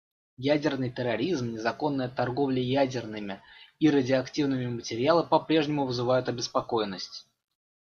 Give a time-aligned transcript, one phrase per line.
[0.45, 3.39] Ядерный терроризм, незаконная торговля ядерными
[3.79, 7.27] и радиоактивными материалами попрежнему вызывают обеспокоенность.